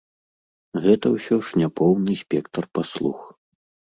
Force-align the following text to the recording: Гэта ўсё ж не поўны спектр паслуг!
Гэта 0.85 1.09
ўсё 1.15 1.35
ж 1.49 1.61
не 1.61 1.69
поўны 1.81 2.17
спектр 2.23 2.63
паслуг! 2.79 3.19